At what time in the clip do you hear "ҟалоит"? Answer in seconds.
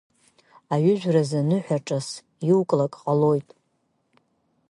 3.01-3.49